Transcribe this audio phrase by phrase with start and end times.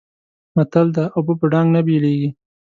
[0.55, 2.29] متل دی: اوبه په ډانګ نه بېلېږي.